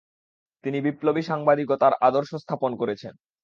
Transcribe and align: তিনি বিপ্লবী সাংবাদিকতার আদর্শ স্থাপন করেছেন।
তিনি 0.63 0.77
বিপ্লবী 0.85 1.23
সাংবাদিকতার 1.29 1.93
আদর্শ 2.07 2.31
স্থাপন 2.43 2.71
করেছেন। 2.75 3.13